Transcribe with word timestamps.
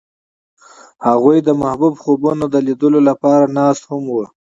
هغوی 1.07 1.37
د 1.47 1.49
محبوب 1.61 1.93
خوبونو 2.01 2.45
د 2.49 2.55
لیدلو 2.67 2.99
لپاره 3.09 3.51
ناست 3.57 3.83
هم 3.89 4.03
وو. 4.13 4.23